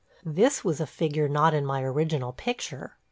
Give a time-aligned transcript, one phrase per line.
[0.25, 2.97] This was a figure not in my original picture.